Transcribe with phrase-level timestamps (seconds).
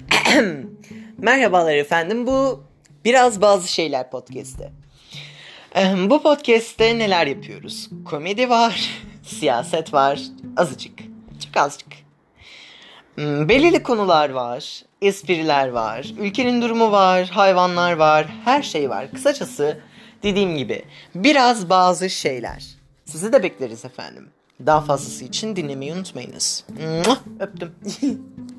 [1.18, 2.26] Merhabalar efendim.
[2.26, 2.64] Bu
[3.04, 4.72] biraz bazı şeyler podcastte.
[5.74, 7.90] Ehm, bu podcast'te neler yapıyoruz?
[8.04, 8.90] Komedi var,
[9.22, 10.20] siyaset var,
[10.56, 10.98] azıcık,
[11.44, 11.92] çok azıcık.
[13.14, 19.12] Hmm, belirli konular var, espriler var, ülkenin durumu var, hayvanlar var, her şey var.
[19.12, 19.80] Kısacası
[20.22, 20.84] dediğim gibi
[21.14, 22.64] biraz bazı şeyler.
[23.04, 24.28] Sizi de bekleriz efendim.
[24.66, 26.64] Daha fazlası için dinlemeyi unutmayınız.
[27.40, 27.74] Öptüm.